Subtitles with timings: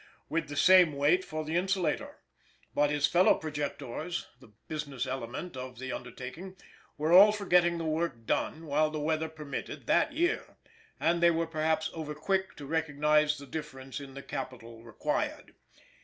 [0.29, 2.17] with the same weight for the insulator;
[2.73, 6.55] but his fellow projectors (the business element of the undertaking)
[6.97, 10.57] were all for getting the work done, while the weather permitted, that year;
[10.99, 15.53] and they were perhaps overquick to recognize the difference in the capital required.